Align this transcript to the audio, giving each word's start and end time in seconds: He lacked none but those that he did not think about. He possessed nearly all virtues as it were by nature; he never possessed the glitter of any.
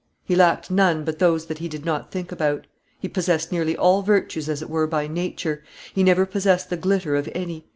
He 0.23 0.35
lacked 0.35 0.71
none 0.71 1.03
but 1.05 1.19
those 1.19 1.45
that 1.45 1.59
he 1.59 1.67
did 1.67 1.85
not 1.85 2.09
think 2.11 2.31
about. 2.31 2.65
He 2.99 3.07
possessed 3.07 3.51
nearly 3.51 3.77
all 3.77 4.01
virtues 4.01 4.49
as 4.49 4.59
it 4.63 4.67
were 4.67 4.87
by 4.87 5.05
nature; 5.05 5.63
he 5.93 6.01
never 6.01 6.25
possessed 6.25 6.71
the 6.71 6.75
glitter 6.77 7.15
of 7.15 7.29
any. 7.35 7.67